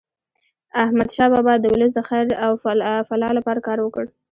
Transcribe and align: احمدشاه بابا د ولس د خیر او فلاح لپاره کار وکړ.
احمدشاه 0.83 1.29
بابا 1.33 1.53
د 1.59 1.65
ولس 1.73 1.91
د 1.95 1.99
خیر 2.09 2.27
او 2.45 2.51
فلاح 3.09 3.31
لپاره 3.37 3.59
کار 3.67 3.77
وکړ. 3.81 4.05